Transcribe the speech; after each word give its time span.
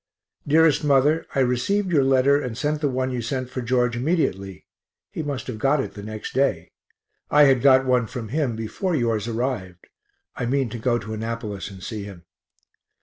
_DEAREST 0.49 0.83
MOTHER 0.83 1.27
I 1.35 1.41
rec'd 1.41 1.69
your 1.91 2.03
letter 2.03 2.41
and 2.41 2.57
sent 2.57 2.81
the 2.81 2.89
one 2.89 3.11
you 3.11 3.21
sent 3.21 3.51
for 3.51 3.61
George 3.61 3.95
immediately 3.95 4.65
he 5.11 5.21
must 5.21 5.45
have 5.45 5.59
got 5.59 5.79
it 5.79 5.93
the 5.93 6.01
next 6.01 6.33
day. 6.33 6.71
I 7.29 7.43
had 7.43 7.61
got 7.61 7.85
one 7.85 8.07
from 8.07 8.29
him 8.29 8.55
before 8.55 8.95
yours 8.95 9.27
arrived. 9.27 9.85
I 10.35 10.47
mean 10.47 10.69
to 10.71 10.79
go 10.79 10.97
to 10.97 11.13
Annapolis 11.13 11.69
and 11.69 11.83
see 11.83 12.03
him. 12.05 12.23